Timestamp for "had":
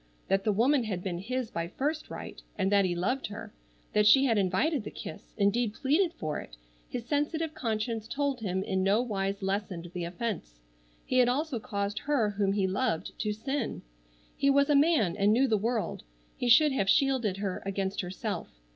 0.85-1.03, 4.25-4.35, 11.19-11.29